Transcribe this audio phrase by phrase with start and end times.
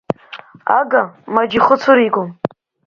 [0.79, 1.01] Ага
[1.33, 2.29] маџьихыцәыригом.